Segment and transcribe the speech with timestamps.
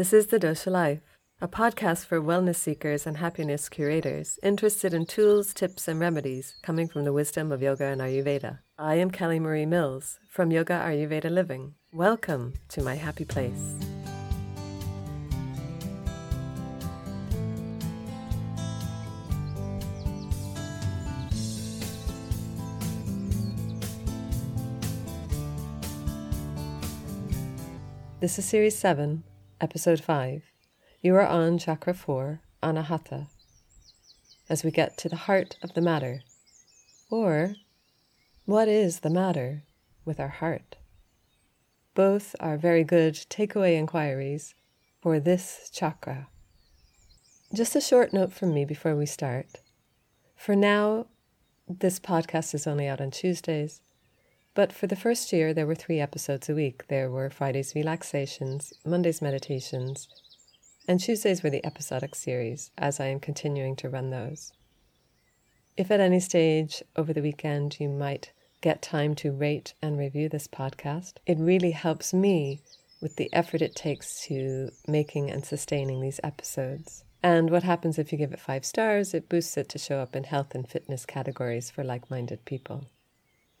[0.00, 1.02] This is The Dosha Life,
[1.42, 6.88] a podcast for wellness seekers and happiness curators interested in tools, tips, and remedies coming
[6.88, 8.60] from the wisdom of yoga and Ayurveda.
[8.78, 11.74] I am Kelly Marie Mills from Yoga Ayurveda Living.
[11.92, 13.74] Welcome to my happy place.
[28.20, 29.24] This is Series 7,
[29.62, 30.42] Episode 5.
[31.02, 33.26] You are on Chakra 4, Anahata,
[34.48, 36.22] as we get to the heart of the matter.
[37.10, 37.56] Or,
[38.46, 39.64] what is the matter
[40.06, 40.76] with our heart?
[41.94, 44.54] Both are very good takeaway inquiries
[45.02, 46.28] for this chakra.
[47.52, 49.60] Just a short note from me before we start.
[50.36, 51.06] For now,
[51.68, 53.82] this podcast is only out on Tuesdays,
[54.54, 56.86] but for the first year, there were three episodes a week.
[56.88, 60.08] There were Fridays relaxations, Mondays meditations,
[60.88, 64.52] and Tuesdays were the episodic series, as I am continuing to run those.
[65.76, 70.28] If at any stage over the weekend you might get time to rate and review
[70.28, 72.60] this podcast, it really helps me
[73.00, 77.04] with the effort it takes to making and sustaining these episodes.
[77.22, 79.14] And what happens if you give it five stars?
[79.14, 82.86] It boosts it to show up in health and fitness categories for like minded people.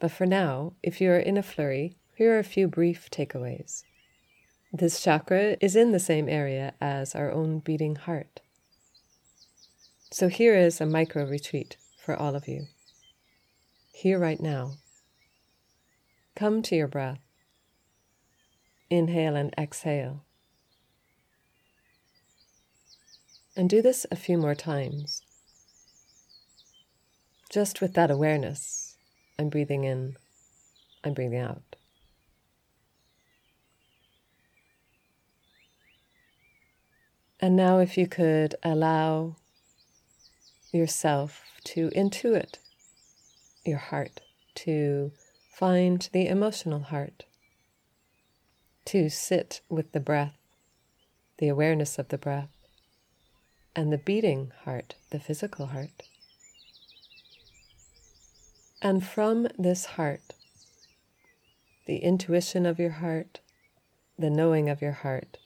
[0.00, 3.84] But for now, if you are in a flurry, here are a few brief takeaways.
[4.72, 8.40] This chakra is in the same area as our own beating heart.
[10.10, 12.66] So here is a micro retreat for all of you.
[13.92, 14.72] Here, right now.
[16.34, 17.20] Come to your breath.
[18.88, 20.24] Inhale and exhale.
[23.54, 25.20] And do this a few more times.
[27.50, 28.89] Just with that awareness
[29.40, 30.18] I'm breathing in,
[31.02, 31.76] I'm breathing out.
[37.40, 39.36] And now, if you could allow
[40.72, 42.58] yourself to intuit
[43.64, 44.20] your heart,
[44.56, 45.12] to
[45.54, 47.24] find the emotional heart,
[48.84, 50.36] to sit with the breath,
[51.38, 52.50] the awareness of the breath,
[53.74, 56.02] and the beating heart, the physical heart.
[58.82, 60.34] And from this heart,
[61.86, 63.40] the intuition of your heart,
[64.18, 65.36] the knowing of your heart,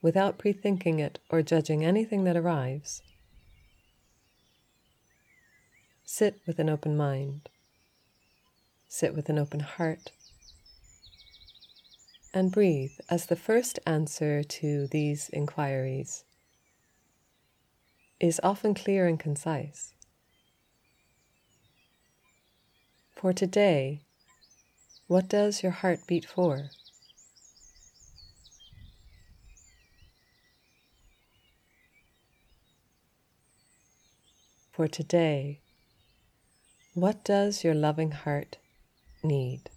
[0.00, 3.02] without pre-thinking it or judging anything that arrives,
[6.04, 7.48] sit with an open mind,
[8.88, 10.10] sit with an open heart,
[12.34, 16.24] and breathe as the first answer to these inquiries
[18.18, 19.94] is often clear and concise.
[23.22, 24.00] For today,
[25.06, 26.70] what does your heart beat for?
[34.72, 35.60] For today,
[36.94, 38.56] what does your loving heart
[39.22, 39.70] need?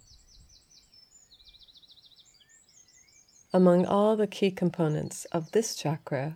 [3.54, 6.34] Among all the key components of this chakra,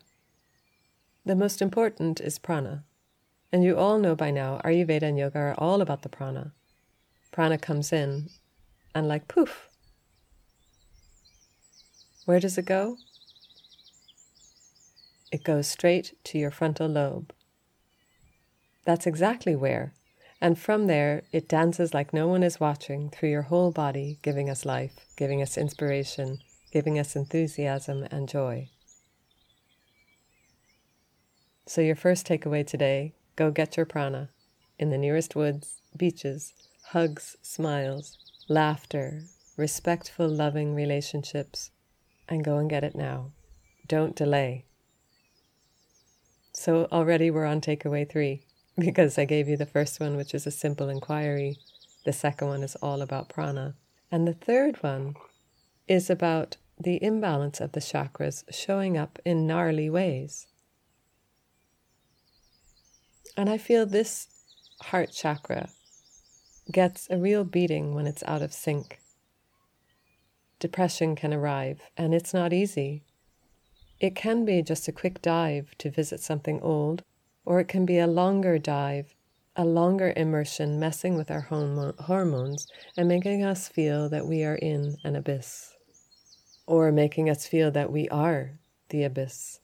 [1.27, 2.85] the most important is prana.
[3.51, 6.53] And you all know by now, Ayurveda and yoga are all about the prana
[7.31, 8.31] prana comes in
[8.95, 9.69] and like poof.
[12.25, 12.97] Where does it go?
[15.33, 17.33] It goes straight to your frontal lobe.
[18.85, 19.95] That's exactly where.
[20.41, 24.49] And from there, it dances like no one is watching through your whole body, giving
[24.49, 26.39] us life, giving us inspiration,
[26.73, 28.69] giving us enthusiasm and joy.
[31.67, 34.31] So, your first takeaway today go get your prana
[34.79, 36.55] in the nearest woods, beaches,
[36.91, 38.19] hugs, smiles,
[38.49, 39.23] laughter,
[39.57, 41.71] respectful, loving relationships,
[42.29, 43.31] and go and get it now.
[43.87, 44.65] Don't delay.
[46.53, 48.43] So already we're on takeaway three
[48.77, 51.59] because I gave you the first one, which is a simple inquiry.
[52.05, 53.77] The second one is all about prana.
[54.11, 55.15] And the third one
[55.87, 60.49] is about the imbalance of the chakras showing up in gnarly ways.
[63.37, 64.27] And I feel this
[64.81, 65.69] heart chakra
[66.73, 69.01] gets a real beating when it's out of sync.
[70.59, 73.03] Depression can arrive, and it's not easy.
[73.99, 77.03] It can be just a quick dive to visit something old,
[77.45, 79.15] or it can be a longer dive,
[79.57, 84.97] a longer immersion messing with our hormones and making us feel that we are in
[85.05, 85.75] an abyss,
[86.67, 88.59] or making us feel that we are
[88.91, 89.61] the abyss.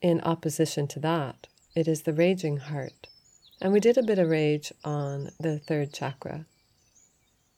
[0.00, 3.08] In opposition to that, it is the raging heart
[3.60, 6.46] and we did a bit of rage on the third chakra.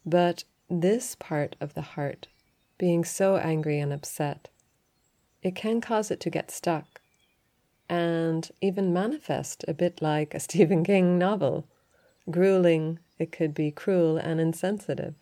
[0.07, 2.29] But this part of the heart
[2.79, 4.49] being so angry and upset,
[5.43, 7.01] it can cause it to get stuck
[7.89, 11.67] and even manifest a bit like a Stephen King novel.
[12.31, 15.15] Grueling, it could be cruel and insensitive.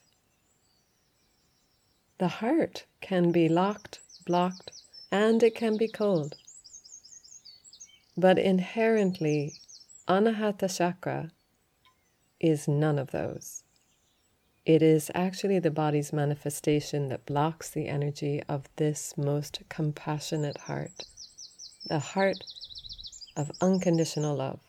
[2.18, 4.72] The heart can be locked, blocked,
[5.12, 6.34] and it can be cold.
[8.16, 9.52] But inherently,
[10.08, 11.32] Anahata chakra
[12.38, 13.64] is none of those.
[14.64, 21.06] It is actually the body's manifestation that blocks the energy of this most compassionate heart,
[21.88, 22.44] the heart
[23.36, 24.60] of unconditional love.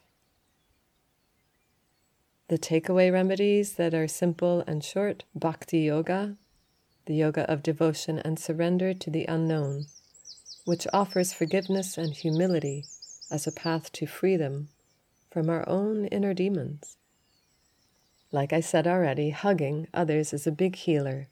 [2.48, 6.38] The takeaway remedies that are simple and short bhakti yoga,
[7.06, 9.86] the yoga of devotion and surrender to the unknown,
[10.66, 12.86] which offers forgiveness and humility
[13.30, 14.70] as a path to freedom
[15.38, 16.98] from our own inner demons.
[18.32, 21.28] Like I said already, hugging others is a big healer.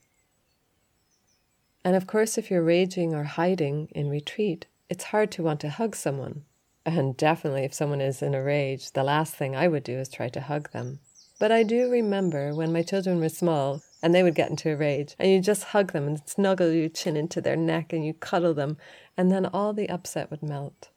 [1.83, 5.69] And of course, if you're raging or hiding in retreat, it's hard to want to
[5.69, 6.43] hug someone.
[6.85, 10.07] And definitely, if someone is in a rage, the last thing I would do is
[10.07, 10.99] try to hug them.
[11.39, 14.75] But I do remember when my children were small and they would get into a
[14.75, 18.13] rage, and you just hug them and snuggle your chin into their neck and you
[18.13, 18.77] cuddle them,
[19.17, 20.89] and then all the upset would melt.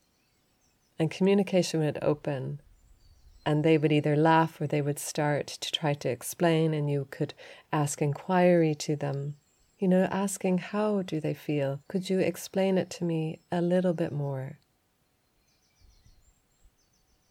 [0.99, 2.61] And communication would open,
[3.49, 7.09] and they would either laugh or they would start to try to explain and you
[7.11, 7.33] could
[7.73, 9.37] ask inquiry to them.
[9.79, 11.81] You know asking how do they feel?
[11.89, 14.59] Could you explain it to me a little bit more?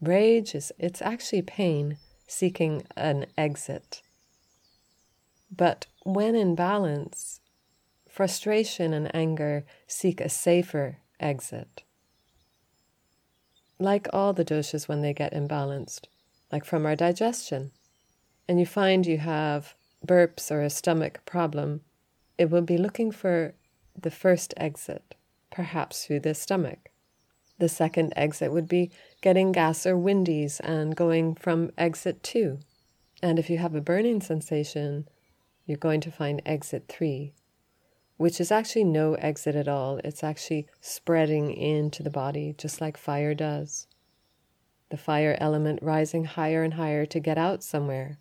[0.01, 4.01] Rage is it's actually pain seeking an exit.
[5.55, 7.41] But when in balance
[8.09, 11.83] frustration and anger seek a safer exit
[13.79, 16.06] like all the doshas when they get imbalanced,
[16.51, 17.71] like from our digestion,
[18.47, 19.75] and you find you have
[20.06, 21.81] burps or a stomach problem,
[22.38, 23.53] it will be looking for
[24.00, 25.15] the first exit,
[25.51, 26.89] perhaps through the stomach.
[27.59, 28.91] The second exit would be
[29.21, 32.59] getting gas or windies and going from exit two.
[33.23, 35.07] And if you have a burning sensation,
[35.65, 37.33] you're going to find exit three,
[38.17, 39.99] which is actually no exit at all.
[40.03, 43.87] It's actually spreading into the body, just like fire does.
[44.89, 48.17] The fire element rising higher and higher to get out somewhere.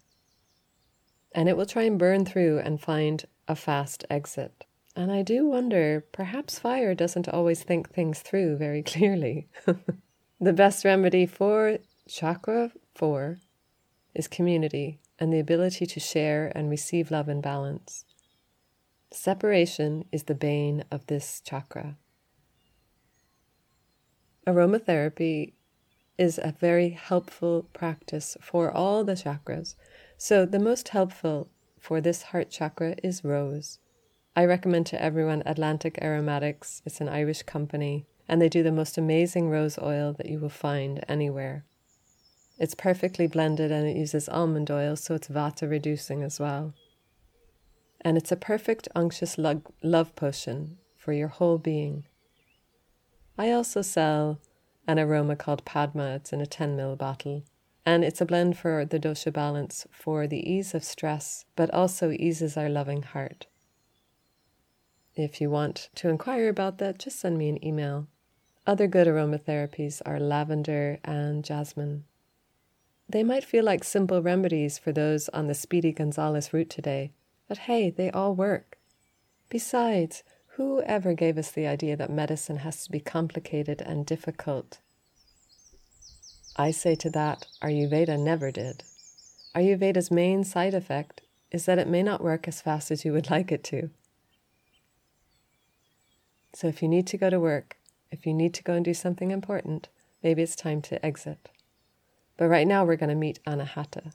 [1.34, 4.66] And it will try and burn through and find a fast exit.
[4.96, 9.49] And I do wonder, perhaps fire doesn't always think things through very clearly.
[10.40, 11.78] the best remedy for
[12.08, 13.38] chakra 4
[14.14, 18.06] is community and the ability to share and receive love and balance.
[19.12, 21.97] Separation is the bane of this chakra.
[24.47, 25.53] Aromatherapy
[26.19, 29.76] is a very helpful practice for all the chakras.
[30.17, 31.49] So, the most helpful
[31.79, 33.79] for this heart chakra is rose.
[34.35, 36.82] I recommend to everyone Atlantic Aromatics.
[36.85, 40.49] It's an Irish company, and they do the most amazing rose oil that you will
[40.49, 41.64] find anywhere.
[42.59, 46.75] It's perfectly blended and it uses almond oil, so it's vata reducing as well
[48.06, 52.05] and it's a perfect unctuous love potion for your whole being.
[53.37, 54.38] I also sell
[54.87, 56.14] an aroma called Padma.
[56.14, 57.43] It's in a 10 ml bottle.
[57.85, 62.12] And it's a blend for the dosha balance for the ease of stress, but also
[62.12, 63.49] eases our loving heart.
[65.17, 68.07] If you want to inquire about that, just send me an email.
[68.69, 72.04] Other good aromatherapies are lavender and jasmine.
[73.09, 77.11] They might feel like simple remedies for those on the Speedy Gonzalez route today,
[77.49, 78.79] but hey, they all work.
[79.49, 80.23] Besides,
[80.57, 84.79] who ever gave us the idea that medicine has to be complicated and difficult?
[86.57, 88.83] I say to that, Ayurveda never did.
[89.55, 93.31] Ayurveda's main side effect is that it may not work as fast as you would
[93.31, 93.91] like it to.
[96.55, 97.76] So if you need to go to work,
[98.11, 99.88] if you need to go and do something important,
[100.23, 101.50] maybe it's time to exit.
[102.38, 104.12] But right now we're going to meet Anahata.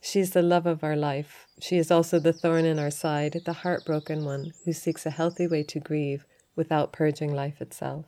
[0.00, 1.46] She is the love of our life.
[1.60, 5.46] She is also the thorn in our side, the heartbroken one who seeks a healthy
[5.46, 6.24] way to grieve
[6.56, 8.06] without purging life itself.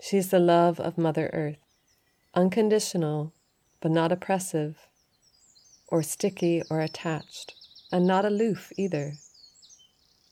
[0.00, 1.58] She is the love of Mother Earth,
[2.34, 3.32] unconditional,
[3.80, 4.88] but not oppressive,
[5.88, 7.54] or sticky or attached,
[7.90, 9.14] and not aloof either.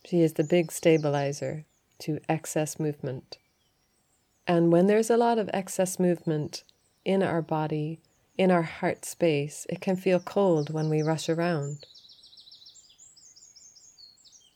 [0.04, 1.64] She is the big stabilizer
[2.00, 3.38] to excess movement.
[4.46, 6.64] And when there's a lot of excess movement
[7.04, 8.00] in our body,
[8.36, 11.86] in our heart space, it can feel cold when we rush around.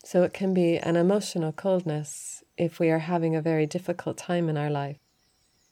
[0.04, 4.48] So it can be an emotional coldness if we are having a very difficult time
[4.48, 4.98] in our life.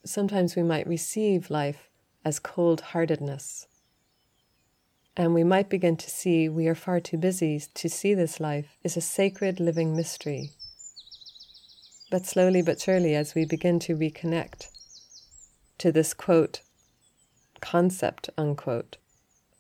[0.05, 1.91] Sometimes we might receive life
[2.25, 3.67] as cold heartedness.
[5.17, 8.77] And we might begin to see we are far too busy to see this life
[8.85, 10.51] is a sacred living mystery
[12.11, 14.69] But slowly but surely, as we begin to reconnect
[15.79, 16.63] to this quote,
[17.61, 18.97] concept, unquote,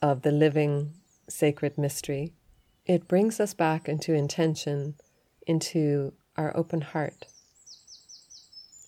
[0.02, 0.92] of the living
[1.28, 2.32] sacred mystery,
[2.84, 4.94] it brings us back into intention,
[5.46, 7.26] into our open heart.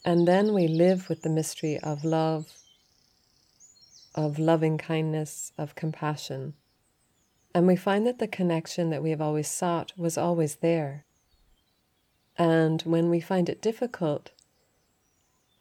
[0.05, 2.53] And then we live with the mystery of love,
[4.15, 6.55] of loving kindness, of compassion.
[7.55, 11.05] And we find that the connection that we have always sought was always there.
[12.37, 14.31] And when we find it difficult,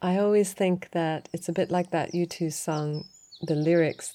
[0.01, 3.05] I always think that it's a bit like that U2 song,
[3.41, 4.13] the lyrics.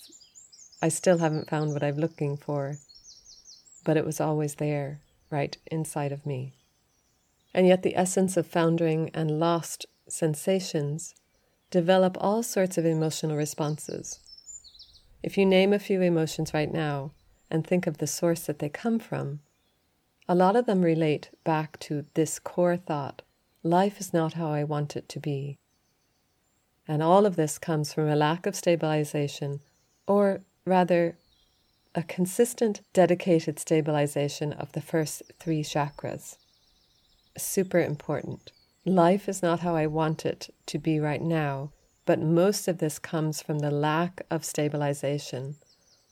[0.81, 2.76] I still haven't found what I'm looking for,
[3.85, 5.00] but it was always there,
[5.31, 6.55] right inside of me.
[7.55, 11.14] And yet, the essence of foundering and lost sensations
[11.71, 14.21] develop all sorts of emotional responses.
[15.23, 17.12] If you name a few emotions right now
[17.50, 19.41] and think of the source that they come from,
[20.29, 23.23] a lot of them relate back to this core thought
[23.62, 25.59] life is not how I want it to be.
[26.86, 29.60] And all of this comes from a lack of stabilization,
[30.06, 31.16] or rather,
[31.94, 36.36] a consistent, dedicated stabilization of the first three chakras.
[37.36, 38.50] Super important.
[38.84, 41.70] Life is not how I want it to be right now,
[42.04, 45.56] but most of this comes from the lack of stabilization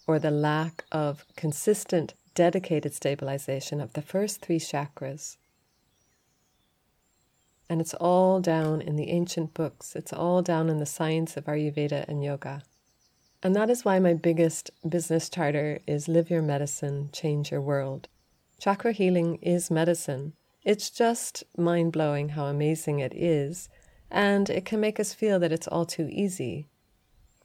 [0.07, 5.37] or the lack of consistent, dedicated stabilization of the first three chakras.
[7.71, 11.45] And it's all down in the ancient books, it's all down in the science of
[11.45, 12.65] Ayurveda and yoga.
[13.45, 18.09] And that is why my biggest business charter is Live Your Medicine, Change Your World.
[18.59, 20.33] Chakra healing is medicine.
[20.65, 23.69] It's just mind blowing how amazing it is,
[24.11, 26.67] and it can make us feel that it's all too easy.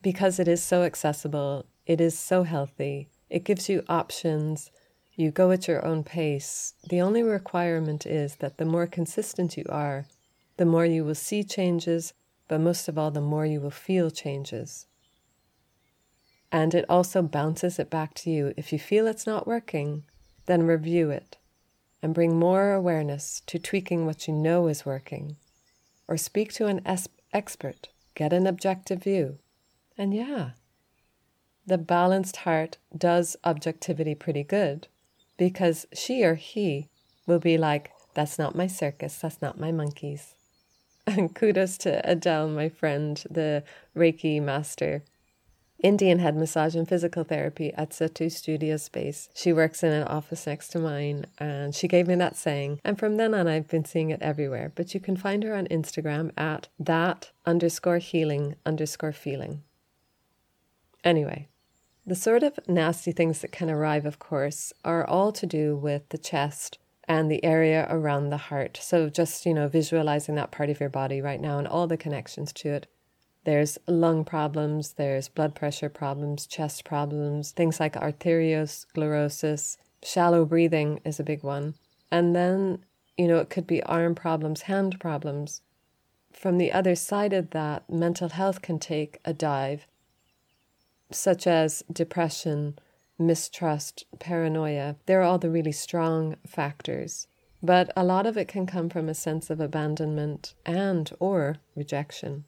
[0.01, 4.71] Because it is so accessible, it is so healthy, it gives you options,
[5.13, 6.73] you go at your own pace.
[6.89, 10.07] The only requirement is that the more consistent you are,
[10.57, 12.13] the more you will see changes,
[12.47, 14.87] but most of all, the more you will feel changes.
[16.51, 18.53] And it also bounces it back to you.
[18.55, 20.03] If you feel it's not working,
[20.45, 21.37] then review it
[22.01, 25.37] and bring more awareness to tweaking what you know is working.
[26.07, 29.39] Or speak to an es- expert, get an objective view.
[29.97, 30.51] And yeah,
[31.65, 34.87] the balanced heart does objectivity pretty good
[35.35, 36.89] because she or he
[37.25, 40.34] will be like, That's not my circus, that's not my monkeys.
[41.07, 43.63] And kudos to Adele, my friend, the
[43.95, 45.03] Reiki master.
[45.79, 49.29] Indian head massage and physical therapy at Satu Studio Space.
[49.35, 52.79] She works in an office next to mine, and she gave me that saying.
[52.83, 54.71] And from then on, I've been seeing it everywhere.
[54.73, 59.63] But you can find her on Instagram at that underscore healing underscore feeling.
[61.03, 61.49] Anyway,
[62.05, 66.07] the sort of nasty things that can arrive, of course, are all to do with
[66.09, 68.79] the chest and the area around the heart.
[68.81, 71.97] So just, you know, visualizing that part of your body right now and all the
[71.97, 72.87] connections to it.
[73.43, 81.19] There's lung problems, there's blood pressure problems, chest problems, things like arteriosclerosis, shallow breathing is
[81.19, 81.75] a big one.
[82.11, 82.83] And then,
[83.17, 85.61] you know, it could be arm problems, hand problems.
[86.33, 89.85] From the other side of that, mental health can take a dive,
[91.11, 92.79] such as depression,
[93.17, 94.95] mistrust, paranoia.
[95.05, 97.27] They're all the really strong factors.
[97.63, 102.45] But a lot of it can come from a sense of abandonment and or rejection.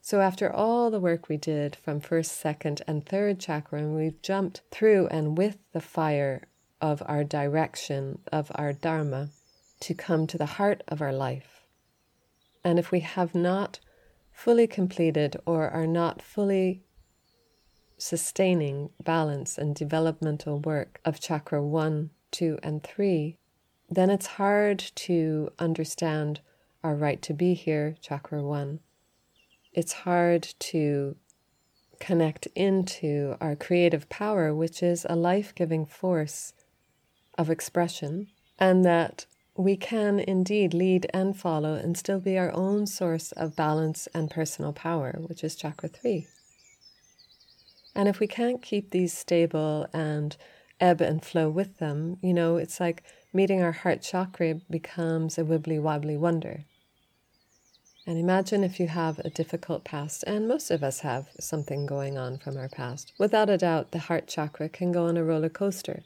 [0.00, 4.20] So after all the work we did from first, second, and third chakra, and we've
[4.20, 6.48] jumped through and with the fire
[6.80, 9.30] of our direction, of our dharma,
[9.80, 11.62] to come to the heart of our life.
[12.64, 13.78] And if we have not
[14.32, 16.82] fully completed or are not fully
[18.02, 23.36] sustaining balance and developmental work of chakra 1, 2, and 3,
[23.88, 26.40] then it's hard to understand
[26.82, 28.80] our right to be here, chakra 1.
[29.72, 31.14] It's hard to
[32.00, 36.54] connect into our creative power, which is a life giving force
[37.38, 38.26] of expression,
[38.58, 43.54] and that we can indeed lead and follow and still be our own source of
[43.54, 46.26] balance and personal power, which is chakra 3.
[47.94, 50.36] And if we can't keep these stable and
[50.80, 55.44] ebb and flow with them, you know, it's like meeting our heart chakra becomes a
[55.44, 56.64] wibbly wobbly wonder.
[58.06, 62.18] And imagine if you have a difficult past, and most of us have something going
[62.18, 63.12] on from our past.
[63.16, 66.02] Without a doubt, the heart chakra can go on a roller coaster.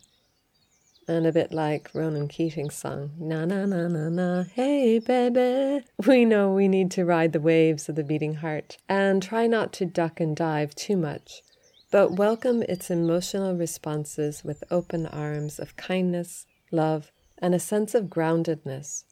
[1.09, 5.87] And a bit like Ronan Keating's song, Na na na na na, hey baby.
[6.07, 9.73] We know we need to ride the waves of the beating heart and try not
[9.75, 11.43] to duck and dive too much
[11.91, 18.07] but welcome its emotional responses with open arms of kindness, love, and a sense of
[18.07, 19.05] groundedness.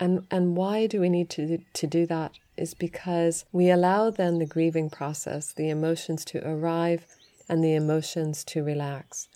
[0.00, 2.32] And, and why do we need to, to do that?
[2.56, 7.06] Is because we allow then the grieving process, the emotions to arrive
[7.48, 9.28] and the emotions to relax,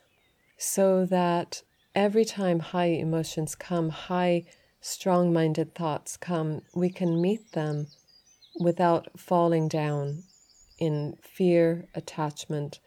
[0.57, 1.63] so that
[1.95, 4.45] every time high emotions come, high,
[4.81, 7.89] strong minded thoughts come, we can meet them
[8.61, 10.23] without falling down
[10.79, 12.81] in fear, attachment,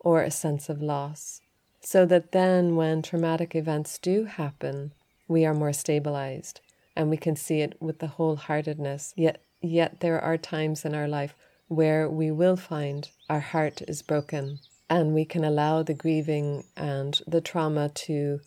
[0.00, 1.40] or a sense of loss.
[1.80, 4.92] So that then, when traumatic events do happen,
[5.28, 6.60] we are more stabilized
[6.94, 9.14] and we can see it with the wholeheartedness.
[9.16, 11.34] Yet, yet there are times in our life
[11.68, 14.58] where we will find our heart is broken
[14.90, 18.40] and we can allow the grieving and the trauma to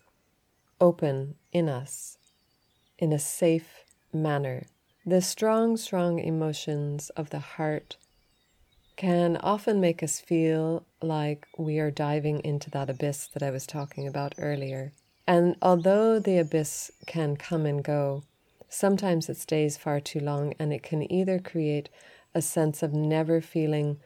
[0.80, 2.18] open in us
[2.98, 4.66] in a safe manner.
[5.04, 7.96] The strong, strong emotions of the heart
[8.96, 13.66] can often make us feel like we are diving into that abyss that I was
[13.66, 14.92] talking about earlier.
[15.26, 18.24] And although the abyss can come and go,
[18.68, 21.88] sometimes it stays far too long and it can either create
[22.34, 23.98] a sense of never feeling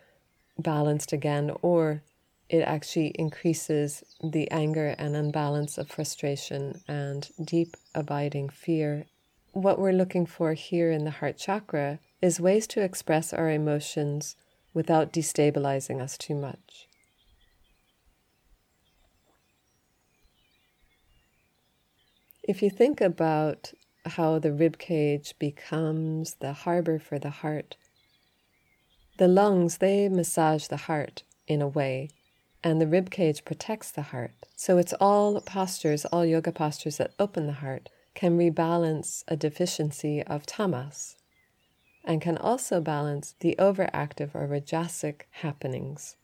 [0.58, 2.02] balanced again or
[2.48, 9.06] it actually increases the anger and unbalance of frustration and deep abiding fear.
[9.52, 14.34] What we're looking for here in the heart chakra is ways to express our emotions
[14.72, 16.88] without destabilizing us too much.
[22.42, 23.72] If you think about
[24.04, 27.76] how the rib cage becomes the harbor for the heart,
[29.18, 32.08] the lungs they massage the heart in a way,
[32.64, 34.32] and the rib cage protects the heart.
[34.56, 40.22] So it's all postures, all yoga postures that open the heart can rebalance a deficiency
[40.22, 41.16] of tamas
[42.04, 46.16] and can also balance the overactive or rajasic happenings.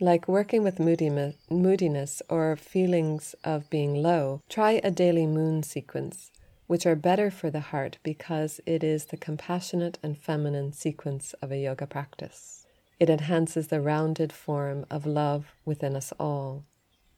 [0.00, 6.32] Like working with moodiness or feelings of being low, try a daily moon sequence,
[6.66, 11.52] which are better for the heart because it is the compassionate and feminine sequence of
[11.52, 12.66] a yoga practice.
[12.98, 16.64] It enhances the rounded form of love within us all.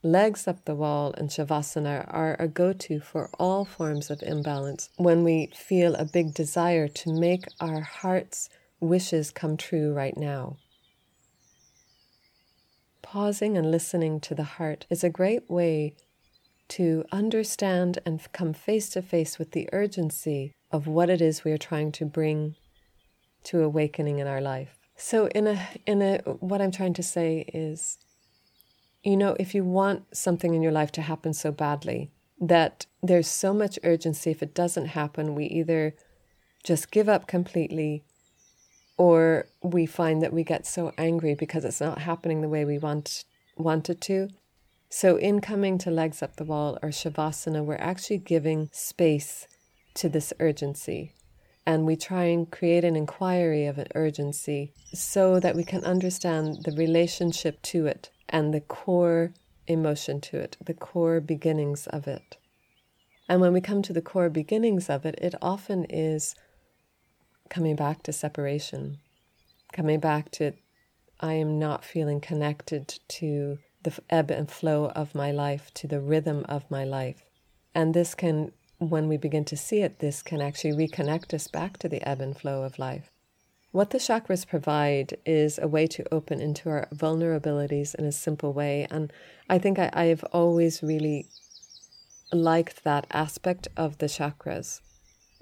[0.07, 4.91] Legs up the wall and Shavasana are a go to for all forms of imbalance
[4.99, 10.59] when we feel a big desire to make our heart's wishes come true right now.
[13.01, 15.95] Pausing and listening to the heart is a great way
[16.69, 21.53] to understand and come face to face with the urgency of what it is we
[21.53, 22.57] are trying to bring
[23.45, 24.77] to awakening in our life.
[24.97, 27.97] So in a in a what I'm trying to say is
[29.05, 33.29] you know, if you want something in your life to happen so badly that there's
[33.29, 35.95] so much urgency, if it doesn't happen, we either
[36.65, 38.03] just give up completely
[38.97, 42.79] or we find that we get so angry because it's not happening the way we
[42.79, 43.25] want
[43.57, 44.29] want it to.
[44.89, 49.47] So in coming to legs up the wall or shavasana, we're actually giving space
[49.95, 51.13] to this urgency.
[51.67, 56.65] And we try and create an inquiry of an urgency so that we can understand
[56.65, 59.33] the relationship to it and the core
[59.67, 62.37] emotion to it, the core beginnings of it.
[63.29, 66.35] And when we come to the core beginnings of it, it often is
[67.49, 68.99] coming back to separation,
[69.73, 70.53] coming back to
[71.21, 76.01] I am not feeling connected to the ebb and flow of my life, to the
[76.01, 77.23] rhythm of my life.
[77.75, 81.79] And this can, when we begin to see it, this can actually reconnect us back
[81.79, 83.11] to the ebb and flow of life.
[83.75, 88.53] What the chakras provide is a way to open into our vulnerabilities in a simple
[88.53, 88.87] way.
[88.89, 89.13] And
[89.51, 91.27] I think I, I've always really
[92.33, 94.81] liked that aspect of the chakras.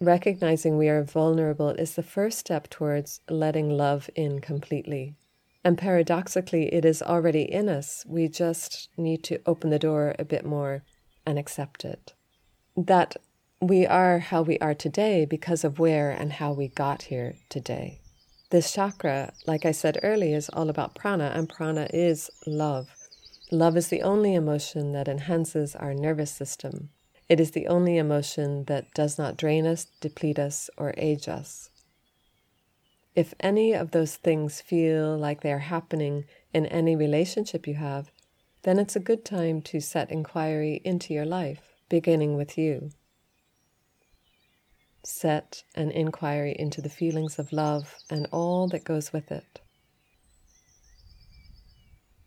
[0.00, 5.14] Recognizing we are vulnerable is the first step towards letting love in completely.
[5.62, 8.02] And paradoxically, it is already in us.
[8.08, 10.84] We just need to open the door a bit more
[11.26, 12.14] and accept it.
[12.78, 13.14] That
[13.60, 17.98] we are how we are today because of where and how we got here today.
[18.52, 22.94] This chakra, like I said earlier, is all about prana, and prana is love.
[23.50, 26.90] Love is the only emotion that enhances our nervous system.
[27.30, 31.70] It is the only emotion that does not drain us, deplete us, or age us.
[33.14, 38.10] If any of those things feel like they are happening in any relationship you have,
[38.64, 42.90] then it's a good time to set inquiry into your life, beginning with you
[45.04, 49.60] set an inquiry into the feelings of love and all that goes with it.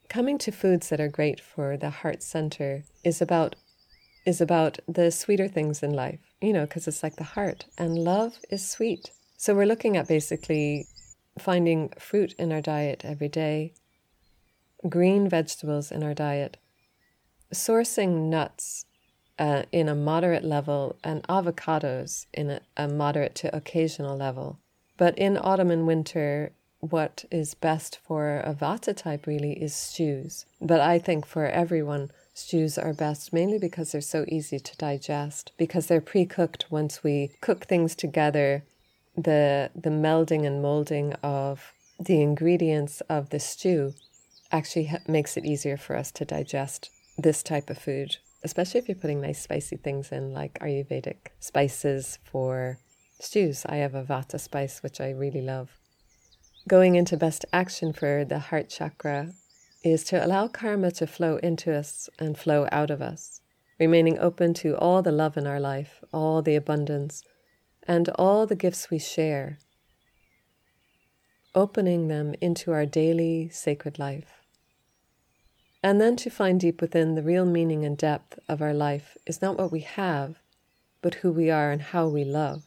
[0.10, 3.56] Coming to foods that are great for the heart center is about
[4.26, 7.96] is about the sweeter things in life, you know, because it's like the heart and
[7.96, 9.12] love is sweet.
[9.38, 10.88] So we're looking at basically
[11.38, 13.74] finding fruit in our diet every day,
[14.90, 16.58] green vegetables in our diet,
[17.54, 18.86] sourcing nuts
[19.38, 24.60] uh, in a moderate level and avocados in a, a moderate to occasional level.
[24.98, 30.46] But in autumn and winter, what is best for a vata type really is stews.
[30.62, 35.52] But I think for everyone, stews are best mainly because they're so easy to digest,
[35.58, 38.64] because they're pre cooked once we cook things together.
[39.18, 43.94] The, the melding and molding of the ingredients of the stew
[44.52, 48.88] actually ha- makes it easier for us to digest this type of food, especially if
[48.88, 52.78] you're putting nice spicy things in, like Ayurvedic spices for
[53.20, 53.66] stews.
[53.66, 55.72] I have a vata spice, which I really love.
[56.68, 59.34] Going into best action for the heart chakra
[59.84, 63.42] is to allow karma to flow into us and flow out of us,
[63.80, 67.24] remaining open to all the love in our life, all the abundance,
[67.88, 69.58] and all the gifts we share,
[71.56, 74.45] opening them into our daily sacred life.
[75.86, 79.40] And then to find deep within the real meaning and depth of our life is
[79.40, 80.40] not what we have,
[81.04, 82.64] but who we are and how we love.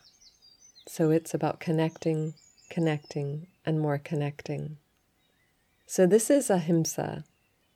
[0.87, 2.35] So it's about connecting,
[2.71, 4.77] connecting, and more connecting.
[5.85, 7.25] So this is ahimsa,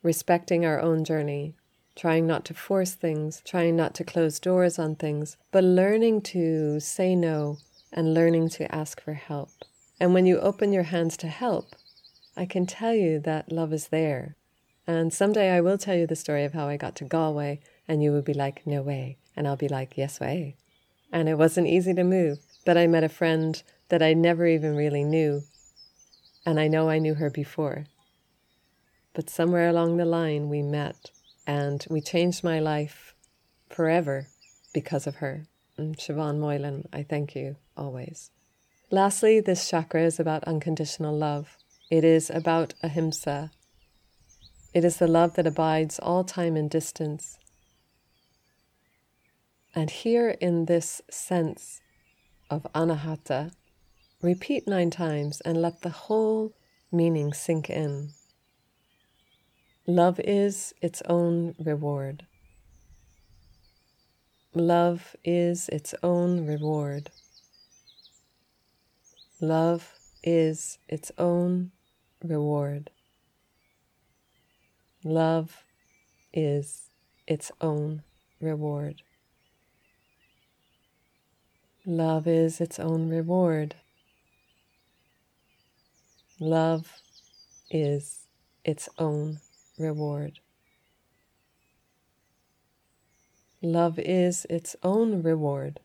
[0.04, 1.56] respecting our own journey,
[1.96, 6.78] trying not to force things, trying not to close doors on things, but learning to
[6.78, 7.58] say no
[7.92, 9.50] and learning to ask for help.
[9.98, 11.74] And when you open your hands to help,
[12.36, 14.36] I can tell you that love is there.
[14.86, 18.02] And someday I will tell you the story of how I got to Galway, and
[18.02, 19.18] you will be like, no way.
[19.36, 20.56] And I'll be like, yes way.
[21.12, 24.74] And it wasn't easy to move, but I met a friend that I never even
[24.74, 25.42] really knew.
[26.44, 27.86] And I know I knew her before.
[29.14, 31.10] But somewhere along the line, we met,
[31.46, 33.14] and we changed my life
[33.68, 34.28] forever
[34.72, 35.46] because of her.
[35.76, 38.30] And Siobhan Moylan, I thank you always.
[38.90, 41.56] Lastly, this chakra is about unconditional love.
[41.90, 43.50] It is about ahimsa,
[44.74, 47.38] it is the love that abides all time and distance.
[49.74, 51.80] And here in this sense
[52.50, 53.52] of anahata,
[54.20, 56.52] repeat nine times and let the whole
[56.90, 58.10] meaning sink in.
[59.86, 62.26] Love is its own reward.
[64.54, 67.10] Love is its own reward.
[69.40, 71.72] Love is its own
[72.22, 72.90] reward.
[75.04, 75.64] Love
[76.32, 76.90] is
[77.26, 78.04] its own
[78.40, 79.02] reward.
[81.84, 83.74] Love is its own reward.
[86.38, 87.00] Love
[87.68, 88.28] is
[88.64, 89.40] its own
[89.76, 90.38] reward.
[93.60, 95.80] Love is its own reward.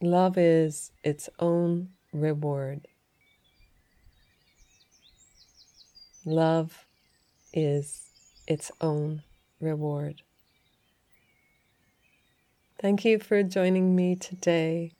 [0.00, 2.88] Love is its own reward.
[6.24, 6.86] Love
[7.52, 8.10] is
[8.46, 9.22] its own
[9.60, 10.22] reward.
[12.80, 14.92] Thank you for joining me today.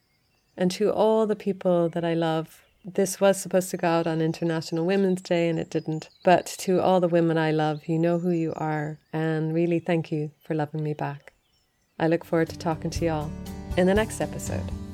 [0.57, 4.21] And to all the people that I love, this was supposed to go out on
[4.21, 6.09] International Women's Day and it didn't.
[6.23, 8.99] But to all the women I love, you know who you are.
[9.11, 11.33] And really thank you for loving me back.
[11.99, 13.31] I look forward to talking to y'all
[13.77, 14.84] in the next episode.